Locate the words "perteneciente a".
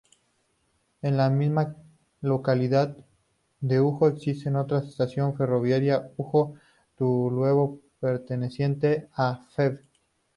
7.99-9.45